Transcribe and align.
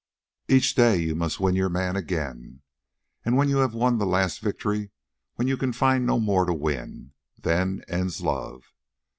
Each 0.47 0.73
day 0.73 0.97
you 0.97 1.13
must 1.13 1.39
win 1.39 1.53
your 1.53 1.69
man 1.69 1.95
again. 1.95 2.63
And 3.23 3.37
when 3.37 3.49
you 3.49 3.57
have 3.57 3.75
won 3.75 3.99
the 3.99 4.05
last 4.07 4.39
victory, 4.39 4.89
when 5.35 5.47
you 5.47 5.57
can 5.57 5.73
find 5.73 6.07
no 6.07 6.19
more 6.19 6.45
to 6.45 6.53
win, 6.55 7.13
then 7.37 7.83
ends 7.87 8.19
love. 8.19 8.73